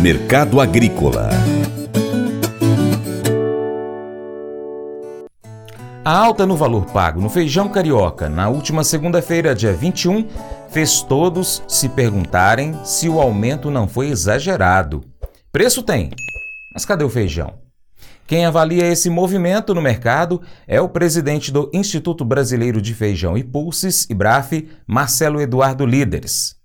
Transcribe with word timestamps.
Mercado 0.00 0.60
Agrícola 0.60 1.28
A 6.04 6.16
alta 6.16 6.46
no 6.46 6.56
valor 6.56 6.86
pago 6.86 7.20
no 7.20 7.28
feijão 7.28 7.68
carioca 7.68 8.28
na 8.28 8.48
última 8.48 8.84
segunda-feira, 8.84 9.56
dia 9.56 9.72
21, 9.72 10.28
fez 10.70 11.02
todos 11.02 11.64
se 11.66 11.88
perguntarem 11.88 12.78
se 12.84 13.08
o 13.08 13.20
aumento 13.20 13.72
não 13.72 13.88
foi 13.88 14.06
exagerado. 14.06 15.02
Preço 15.50 15.82
tem, 15.82 16.10
mas 16.72 16.84
cadê 16.84 17.02
o 17.02 17.10
feijão? 17.10 17.54
Quem 18.24 18.46
avalia 18.46 18.86
esse 18.86 19.10
movimento 19.10 19.74
no 19.74 19.82
mercado 19.82 20.40
é 20.68 20.80
o 20.80 20.88
presidente 20.88 21.50
do 21.50 21.68
Instituto 21.74 22.24
Brasileiro 22.24 22.80
de 22.80 22.94
Feijão 22.94 23.36
e 23.36 23.42
Pulses, 23.42 24.06
IBRAF, 24.08 24.68
Marcelo 24.86 25.40
Eduardo 25.40 25.84
Líderes. 25.84 26.57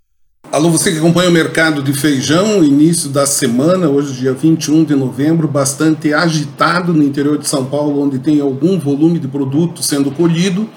Alô, 0.53 0.69
você 0.69 0.91
que 0.91 0.99
acompanha 0.99 1.29
o 1.29 1.33
mercado 1.33 1.81
de 1.81 1.91
feijão, 1.93 2.63
início 2.63 3.09
da 3.09 3.25
semana, 3.25 3.89
hoje 3.89 4.13
dia 4.13 4.33
21 4.33 4.83
de 4.83 4.93
novembro, 4.93 5.47
bastante 5.47 6.13
agitado 6.13 6.93
no 6.93 7.01
interior 7.01 7.39
de 7.39 7.47
São 7.47 7.65
Paulo, 7.65 7.99
onde 7.99 8.19
tem 8.19 8.39
algum 8.39 8.77
volume 8.77 9.17
de 9.17 9.27
produto 9.27 9.81
sendo 9.81 10.11
colhido. 10.11 10.69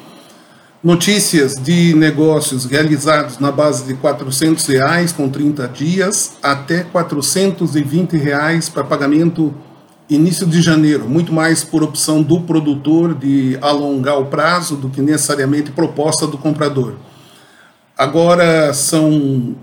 Notícias 0.82 1.56
de 1.56 1.92
negócios 1.94 2.64
realizados 2.64 3.38
na 3.38 3.52
base 3.52 3.84
de 3.84 3.92
400 3.92 4.64
reais 4.64 5.12
com 5.12 5.28
30 5.28 5.68
dias 5.68 6.38
até 6.42 6.82
420 6.82 8.16
reais 8.16 8.70
para 8.70 8.82
pagamento 8.82 9.54
início 10.08 10.46
de 10.46 10.62
janeiro, 10.62 11.06
muito 11.06 11.34
mais 11.34 11.62
por 11.62 11.82
opção 11.82 12.22
do 12.22 12.40
produtor 12.40 13.14
de 13.14 13.58
alongar 13.60 14.18
o 14.18 14.24
prazo 14.24 14.74
do 14.74 14.88
que 14.88 15.02
necessariamente 15.02 15.70
proposta 15.70 16.26
do 16.26 16.38
comprador. 16.38 16.94
Agora 17.98 18.74
são 18.74 19.56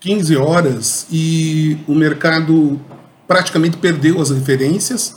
15 0.00 0.36
horas 0.36 1.06
e 1.10 1.78
o 1.86 1.94
mercado 1.94 2.80
praticamente 3.28 3.76
perdeu 3.76 4.20
as 4.20 4.30
referências. 4.30 5.14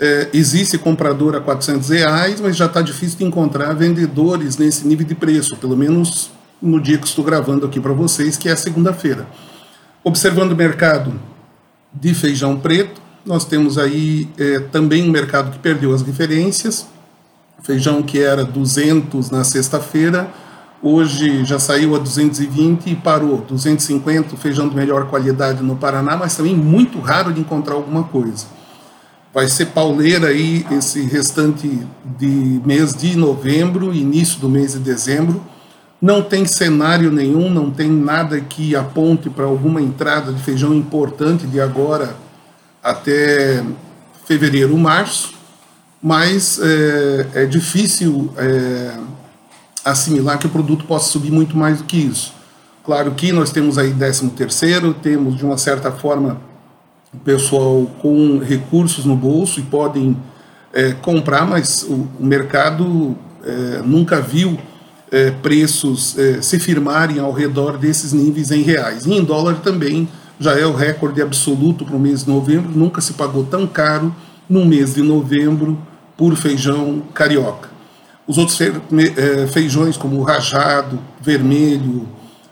É, 0.00 0.28
existe 0.32 0.76
comprador 0.76 1.36
a 1.36 1.40
400 1.40 1.90
reais, 1.90 2.40
mas 2.40 2.56
já 2.56 2.66
está 2.66 2.82
difícil 2.82 3.18
de 3.18 3.24
encontrar 3.24 3.72
vendedores 3.74 4.56
nesse 4.56 4.86
nível 4.86 5.06
de 5.06 5.14
preço, 5.14 5.56
pelo 5.56 5.76
menos 5.76 6.30
no 6.60 6.80
dia 6.80 6.98
que 6.98 7.06
estou 7.06 7.24
gravando 7.24 7.66
aqui 7.66 7.78
para 7.78 7.92
vocês, 7.92 8.36
que 8.36 8.48
é 8.48 8.56
segunda-feira. 8.56 9.28
Observando 10.02 10.52
o 10.52 10.56
mercado 10.56 11.20
de 11.92 12.14
feijão 12.14 12.58
preto, 12.58 13.00
nós 13.24 13.44
temos 13.44 13.78
aí 13.78 14.28
é, 14.38 14.58
também 14.58 15.02
um 15.02 15.10
mercado 15.10 15.50
que 15.50 15.58
perdeu 15.58 15.94
as 15.94 16.02
referências. 16.02 16.86
Feijão 17.62 18.02
que 18.02 18.20
era 18.20 18.44
200 18.44 19.30
na 19.30 19.44
sexta-feira, 19.44 20.30
Hoje 20.86 21.46
já 21.46 21.58
saiu 21.58 21.96
a 21.96 21.98
220 21.98 22.90
e 22.90 22.94
parou. 22.94 23.38
250, 23.38 24.36
feijão 24.36 24.68
de 24.68 24.76
melhor 24.76 25.08
qualidade 25.08 25.62
no 25.62 25.76
Paraná, 25.76 26.14
mas 26.14 26.36
também 26.36 26.54
muito 26.54 27.00
raro 27.00 27.32
de 27.32 27.40
encontrar 27.40 27.72
alguma 27.72 28.04
coisa. 28.04 28.44
Vai 29.32 29.48
ser 29.48 29.68
pauleira 29.68 30.28
aí 30.28 30.66
esse 30.70 31.00
restante 31.00 31.80
de 32.18 32.60
mês 32.66 32.94
de 32.94 33.16
novembro, 33.16 33.94
início 33.94 34.38
do 34.38 34.50
mês 34.50 34.74
de 34.74 34.80
dezembro. 34.80 35.42
Não 36.02 36.20
tem 36.20 36.44
cenário 36.44 37.10
nenhum, 37.10 37.48
não 37.48 37.70
tem 37.70 37.90
nada 37.90 38.38
que 38.38 38.76
aponte 38.76 39.30
para 39.30 39.46
alguma 39.46 39.80
entrada 39.80 40.34
de 40.34 40.42
feijão 40.42 40.74
importante 40.74 41.46
de 41.46 41.62
agora 41.62 42.14
até 42.82 43.64
fevereiro, 44.26 44.76
março, 44.76 45.32
mas 46.02 46.60
é, 46.62 47.26
é 47.42 47.46
difícil 47.46 48.30
é, 48.36 48.98
assimilar 49.84 50.38
que 50.38 50.46
o 50.46 50.50
produto 50.50 50.84
possa 50.84 51.10
subir 51.10 51.30
muito 51.30 51.56
mais 51.56 51.78
do 51.78 51.84
que 51.84 51.96
isso. 51.96 52.32
Claro 52.84 53.12
que 53.12 53.32
nós 53.32 53.50
temos 53.50 53.78
aí 53.78 53.92
13 53.92 54.30
terceiro, 54.30 54.94
temos 54.94 55.36
de 55.36 55.44
uma 55.44 55.56
certa 55.56 55.90
forma 55.90 56.40
o 57.12 57.18
pessoal 57.18 57.86
com 58.00 58.38
recursos 58.38 59.04
no 59.04 59.14
bolso 59.14 59.60
e 59.60 59.62
podem 59.62 60.16
é, 60.72 60.92
comprar, 60.92 61.46
mas 61.46 61.84
o, 61.88 62.08
o 62.18 62.26
mercado 62.26 63.16
é, 63.44 63.82
nunca 63.84 64.20
viu 64.20 64.58
é, 65.10 65.30
preços 65.30 66.18
é, 66.18 66.42
se 66.42 66.58
firmarem 66.58 67.20
ao 67.20 67.32
redor 67.32 67.78
desses 67.78 68.12
níveis 68.12 68.50
em 68.50 68.62
reais. 68.62 69.06
E 69.06 69.12
em 69.12 69.22
dólar 69.22 69.60
também 69.62 70.08
já 70.40 70.58
é 70.58 70.66
o 70.66 70.74
recorde 70.74 71.22
absoluto 71.22 71.84
para 71.84 71.94
o 71.94 72.00
mês 72.00 72.24
de 72.24 72.30
novembro, 72.30 72.70
nunca 72.74 73.00
se 73.00 73.12
pagou 73.12 73.44
tão 73.44 73.66
caro 73.66 74.14
no 74.48 74.64
mês 74.64 74.94
de 74.94 75.02
novembro 75.02 75.78
por 76.16 76.34
feijão 76.36 77.02
carioca. 77.14 77.73
Os 78.26 78.38
outros 78.38 78.58
é, 78.60 79.46
feijões, 79.48 79.96
como 79.96 80.18
o 80.18 80.22
rajado, 80.22 80.98
vermelho 81.20 82.08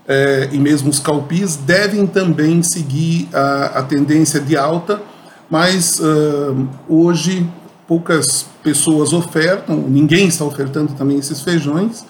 é, 0.07 0.51
e 0.53 0.59
mesmo 0.59 0.91
os 0.91 0.99
calpis, 0.99 1.57
devem 1.57 2.07
também 2.07 2.63
seguir 2.63 3.29
a, 3.33 3.79
a 3.79 3.83
tendência 3.83 4.39
de 4.39 4.57
alta, 4.57 5.01
mas 5.49 5.99
uh, 6.01 6.69
hoje 6.89 7.47
poucas 7.87 8.47
pessoas 8.63 9.13
ofertam, 9.13 9.77
ninguém 9.77 10.29
está 10.29 10.45
ofertando 10.45 10.95
também 10.95 11.19
esses 11.19 11.41
feijões, 11.41 12.05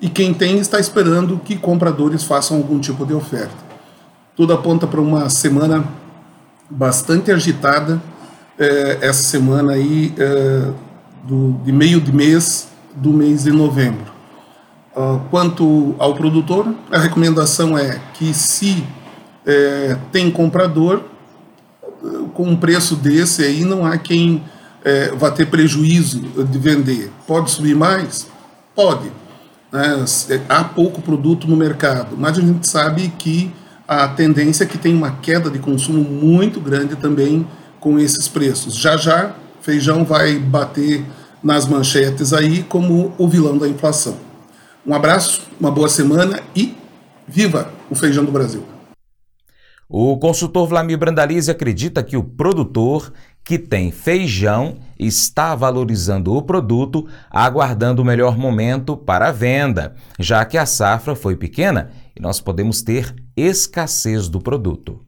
e 0.00 0.08
quem 0.08 0.32
tem 0.32 0.58
está 0.58 0.78
esperando 0.78 1.40
que 1.44 1.56
compradores 1.56 2.24
façam 2.24 2.56
algum 2.56 2.78
tipo 2.80 3.04
de 3.04 3.14
oferta. 3.14 3.54
Tudo 4.36 4.52
aponta 4.52 4.86
para 4.86 5.00
uma 5.00 5.28
semana 5.28 5.84
bastante 6.70 7.30
agitada, 7.30 8.00
essa 9.00 9.22
semana 9.22 9.74
aí 9.74 10.12
do, 11.24 11.60
de 11.64 11.72
meio 11.72 12.00
de 12.00 12.12
mês 12.12 12.68
do 13.00 13.12
mês 13.12 13.44
de 13.44 13.52
novembro. 13.52 14.12
Uh, 14.96 15.20
quanto 15.30 15.94
ao 15.98 16.14
produtor, 16.14 16.74
a 16.90 16.98
recomendação 16.98 17.78
é 17.78 18.00
que 18.14 18.34
se 18.34 18.84
é, 19.46 19.96
tem 20.12 20.30
comprador, 20.30 21.02
com 22.34 22.44
um 22.44 22.56
preço 22.56 22.94
desse 22.94 23.42
aí 23.42 23.64
não 23.64 23.84
há 23.84 23.96
quem 23.98 24.42
é, 24.84 25.10
vá 25.10 25.30
ter 25.30 25.46
prejuízo 25.46 26.20
de 26.20 26.58
vender. 26.58 27.10
Pode 27.26 27.50
subir 27.50 27.74
mais? 27.74 28.26
Pode. 28.74 29.10
Né? 29.72 30.04
Há 30.48 30.64
pouco 30.64 31.02
produto 31.02 31.48
no 31.48 31.56
mercado, 31.56 32.16
mas 32.16 32.38
a 32.38 32.40
gente 32.40 32.68
sabe 32.68 33.12
que 33.18 33.50
a 33.86 34.06
tendência 34.08 34.64
é 34.64 34.66
que 34.66 34.78
tem 34.78 34.94
uma 34.94 35.12
queda 35.12 35.50
de 35.50 35.58
consumo 35.58 36.02
muito 36.02 36.60
grande 36.60 36.94
também 36.96 37.46
com 37.80 37.98
esses 37.98 38.28
preços. 38.28 38.76
Já 38.76 38.96
já, 38.96 39.34
feijão 39.60 40.04
vai 40.04 40.38
bater 40.38 41.04
nas 41.42 41.66
manchetes 41.66 42.32
aí 42.32 42.62
como 42.62 43.12
o 43.18 43.28
vilão 43.28 43.58
da 43.58 43.68
inflação. 43.68 44.16
Um 44.86 44.94
abraço, 44.94 45.42
uma 45.60 45.70
boa 45.70 45.88
semana 45.88 46.40
e 46.54 46.76
viva 47.26 47.70
o 47.90 47.94
feijão 47.94 48.24
do 48.24 48.32
Brasil. 48.32 48.64
O 49.88 50.18
consultor 50.18 50.68
Vlamir 50.68 50.98
Brandalize 50.98 51.50
acredita 51.50 52.02
que 52.02 52.16
o 52.16 52.22
produtor 52.22 53.10
que 53.42 53.58
tem 53.58 53.90
feijão 53.90 54.76
está 54.98 55.54
valorizando 55.54 56.34
o 56.34 56.42
produto, 56.42 57.08
aguardando 57.30 58.02
o 58.02 58.04
melhor 58.04 58.36
momento 58.36 58.94
para 58.94 59.28
a 59.28 59.32
venda, 59.32 59.94
já 60.18 60.44
que 60.44 60.58
a 60.58 60.66
safra 60.66 61.16
foi 61.16 61.36
pequena 61.36 61.90
e 62.14 62.20
nós 62.20 62.40
podemos 62.40 62.82
ter 62.82 63.14
escassez 63.34 64.28
do 64.28 64.40
produto. 64.40 65.07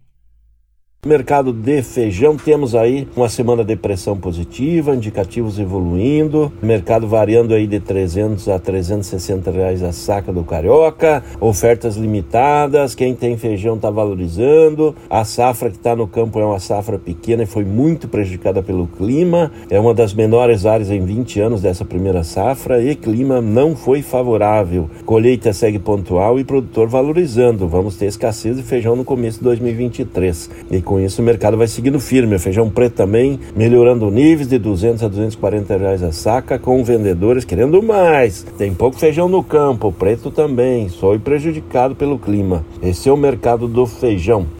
Mercado 1.06 1.50
de 1.50 1.80
feijão, 1.80 2.36
temos 2.36 2.74
aí 2.74 3.08
uma 3.16 3.30
semana 3.30 3.64
de 3.64 3.74
pressão 3.74 4.18
positiva, 4.18 4.94
indicativos 4.94 5.58
evoluindo, 5.58 6.52
mercado 6.60 7.08
variando 7.08 7.54
aí 7.54 7.66
de 7.66 7.80
300 7.80 8.46
a 8.50 8.58
360 8.58 9.50
reais 9.50 9.82
a 9.82 9.92
saca 9.92 10.30
do 10.30 10.44
carioca, 10.44 11.24
ofertas 11.40 11.96
limitadas, 11.96 12.94
quem 12.94 13.14
tem 13.14 13.38
feijão 13.38 13.76
está 13.76 13.88
valorizando, 13.88 14.94
a 15.08 15.24
safra 15.24 15.70
que 15.70 15.78
está 15.78 15.96
no 15.96 16.06
campo 16.06 16.38
é 16.38 16.44
uma 16.44 16.60
safra 16.60 16.98
pequena 16.98 17.44
e 17.44 17.46
foi 17.46 17.64
muito 17.64 18.06
prejudicada 18.06 18.62
pelo 18.62 18.86
clima, 18.86 19.50
é 19.70 19.80
uma 19.80 19.94
das 19.94 20.12
menores 20.12 20.66
áreas 20.66 20.90
em 20.90 21.02
20 21.02 21.40
anos 21.40 21.62
dessa 21.62 21.82
primeira 21.82 22.22
safra 22.22 22.78
e 22.82 22.94
clima 22.94 23.40
não 23.40 23.74
foi 23.74 24.02
favorável. 24.02 24.90
Colheita 25.06 25.54
segue 25.54 25.78
pontual 25.78 26.38
e 26.38 26.44
produtor 26.44 26.88
valorizando, 26.88 27.66
vamos 27.66 27.96
ter 27.96 28.04
escassez 28.04 28.58
de 28.58 28.62
feijão 28.62 28.94
no 28.94 29.02
começo 29.02 29.38
de 29.38 29.44
2023. 29.44 30.50
E 30.70 30.89
com 30.90 30.98
isso 30.98 31.22
o 31.22 31.24
mercado 31.24 31.56
vai 31.56 31.68
seguindo 31.68 32.00
firme. 32.00 32.34
O 32.34 32.40
feijão 32.40 32.68
preto 32.68 32.94
também 32.94 33.38
melhorando 33.54 34.10
níveis 34.10 34.48
de 34.48 34.58
200 34.58 35.04
a 35.04 35.06
240 35.06 35.76
reais 35.76 36.02
a 36.02 36.10
saca, 36.10 36.58
com 36.58 36.82
vendedores 36.82 37.44
querendo 37.44 37.80
mais. 37.80 38.44
Tem 38.58 38.74
pouco 38.74 38.98
feijão 38.98 39.28
no 39.28 39.40
campo, 39.40 39.92
preto 39.92 40.32
também, 40.32 40.88
só 40.88 41.16
prejudicado 41.16 41.94
pelo 41.94 42.18
clima. 42.18 42.64
Esse 42.82 43.08
é 43.08 43.12
o 43.12 43.16
mercado 43.16 43.68
do 43.68 43.86
feijão. 43.86 44.59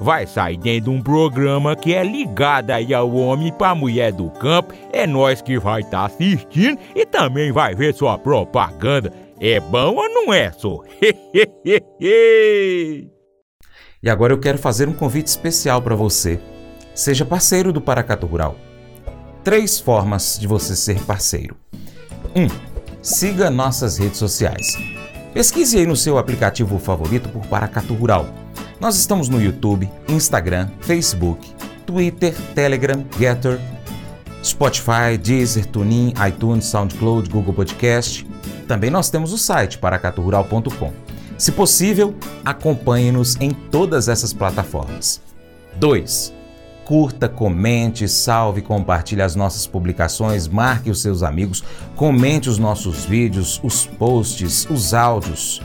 vai 0.00 0.26
sair 0.26 0.56
dentro 0.56 0.90
de 0.90 0.90
um 0.90 1.02
programa 1.02 1.74
que 1.76 1.94
é 1.94 2.02
ligado 2.02 2.70
aí 2.70 2.92
ao 2.94 3.12
homem 3.12 3.52
para 3.52 3.74
mulher 3.74 4.12
do 4.12 4.30
campo. 4.30 4.74
É 4.92 5.06
nós 5.06 5.40
que 5.42 5.58
vai 5.58 5.80
estar 5.80 5.98
tá 5.98 6.06
assistindo 6.06 6.78
e 6.94 7.04
também 7.06 7.52
vai 7.52 7.74
ver 7.74 7.94
sua 7.94 8.18
propaganda. 8.18 9.12
É 9.40 9.60
bom 9.60 9.94
ou 9.96 10.08
não 10.08 10.32
é, 10.32 10.50
só? 10.52 10.82
e 12.00 13.10
agora 14.08 14.32
eu 14.32 14.38
quero 14.38 14.58
fazer 14.58 14.88
um 14.88 14.94
convite 14.94 15.26
especial 15.26 15.82
para 15.82 15.94
você. 15.94 16.40
Seja 16.94 17.24
parceiro 17.24 17.72
do 17.72 17.80
Paracato 17.80 18.26
Rural. 18.26 18.56
Três 19.44 19.78
formas 19.78 20.38
de 20.38 20.46
você 20.46 20.74
ser 20.74 20.98
parceiro. 21.04 21.56
1. 22.34 22.42
Um, 22.42 22.48
siga 23.02 23.50
nossas 23.50 23.98
redes 23.98 24.18
sociais. 24.18 24.76
Pesquise 25.34 25.78
aí 25.78 25.86
no 25.86 25.94
seu 25.94 26.16
aplicativo 26.16 26.78
favorito 26.78 27.28
por 27.28 27.46
Paracato 27.46 27.92
Rural 27.92 28.26
nós 28.80 28.96
estamos 28.96 29.28
no 29.28 29.40
YouTube, 29.40 29.90
Instagram, 30.08 30.68
Facebook, 30.80 31.50
Twitter, 31.86 32.34
Telegram, 32.54 33.04
Getter, 33.18 33.58
Spotify, 34.44 35.16
Deezer, 35.20 35.66
TuneIn, 35.66 36.12
iTunes, 36.28 36.66
SoundCloud, 36.66 37.28
Google 37.30 37.54
Podcast. 37.54 38.26
Também 38.68 38.90
nós 38.90 39.08
temos 39.08 39.32
o 39.32 39.38
site 39.38 39.78
paracaturural.com. 39.78 40.92
Se 41.38 41.52
possível, 41.52 42.14
acompanhe-nos 42.44 43.36
em 43.40 43.50
todas 43.50 44.08
essas 44.08 44.32
plataformas. 44.32 45.20
2. 45.76 46.34
Curta, 46.84 47.28
comente, 47.28 48.08
salve, 48.08 48.62
compartilhe 48.62 49.20
as 49.20 49.34
nossas 49.34 49.66
publicações, 49.66 50.46
marque 50.46 50.90
os 50.90 51.02
seus 51.02 51.22
amigos, 51.22 51.64
comente 51.96 52.48
os 52.48 52.58
nossos 52.58 53.04
vídeos, 53.04 53.60
os 53.62 53.86
posts, 53.86 54.66
os 54.70 54.94
áudios. 54.94 55.60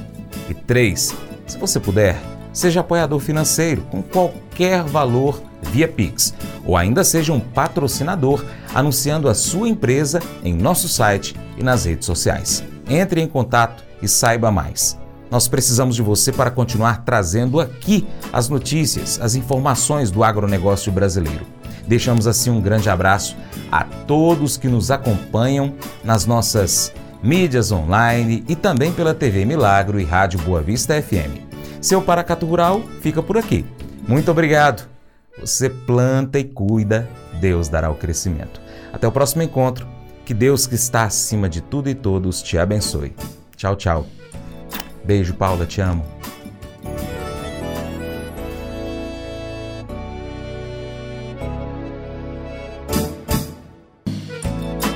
E 0.50 0.54
3. 0.54 1.16
Se 1.46 1.58
você 1.58 1.80
puder, 1.80 2.18
Seja 2.54 2.82
apoiador 2.82 3.20
financeiro 3.20 3.82
com 3.90 4.02
qualquer 4.02 4.84
valor 4.84 5.42
via 5.62 5.88
Pix, 5.88 6.34
ou 6.66 6.76
ainda 6.76 7.04
seja 7.04 7.32
um 7.32 7.40
patrocinador 7.40 8.44
anunciando 8.74 9.30
a 9.30 9.34
sua 9.34 9.70
empresa 9.70 10.22
em 10.44 10.54
nosso 10.54 10.88
site 10.88 11.36
e 11.58 11.64
nas 11.64 11.86
redes 11.86 12.06
sociais. 12.06 12.64
Entre 12.90 13.22
em 13.22 13.28
contato 13.28 13.84
e 14.02 14.08
saiba 14.08 14.52
mais. 14.52 15.00
Nós 15.30 15.48
precisamos 15.48 15.96
de 15.96 16.02
você 16.02 16.32
para 16.32 16.52
continuar 16.52 17.06
trazendo 17.06 17.62
aqui 17.62 18.06
as 18.34 18.50
notícias, 18.50 19.18
as 19.22 19.34
informações 19.34 20.12
do 20.12 20.24
agronegócio 20.24 20.92
brasileiro. 20.92 21.46
Deixamos 21.88 22.28
assim 22.28 22.50
um 22.50 22.62
grande 22.62 22.90
abraço 22.90 23.38
a 23.72 23.84
todos 23.84 24.58
que 24.58 24.68
nos 24.68 24.92
acompanham 24.92 25.74
nas 26.04 26.26
nossas 26.26 26.94
mídias 27.24 27.72
online 27.72 28.44
e 28.48 28.56
também 28.56 28.92
pela 28.92 29.14
TV 29.14 29.46
Milagro 29.46 30.00
e 30.00 30.04
Rádio 30.04 30.40
Boa 30.40 30.62
Vista 30.62 31.02
FM. 31.02 31.51
Seu 31.82 32.02
Paracato 32.02 32.46
Rural 32.46 32.82
fica 33.02 33.24
por 33.24 33.38
aqui. 33.38 33.66
Muito 34.08 34.30
obrigado. 34.30 34.88
Você 35.40 35.70
planta 35.70 36.38
e 36.38 36.44
cuida, 36.44 37.10
Deus 37.40 37.68
dará 37.68 37.90
o 37.90 37.96
crescimento. 37.96 38.62
Até 38.94 39.08
o 39.08 39.12
próximo 39.12 39.42
encontro. 39.42 39.88
Que 40.24 40.34
Deus 40.34 40.68
que 40.68 40.76
está 40.76 41.04
acima 41.04 41.50
de 41.50 41.60
tudo 41.62 41.90
e 41.90 41.96
todos 41.96 42.42
te 42.44 42.58
abençoe. 42.58 43.14
Tchau, 43.58 43.76
tchau. 43.76 44.06
Beijo, 45.04 45.34
Paula, 45.34 45.66
te 45.66 45.82
amo. 45.82 46.21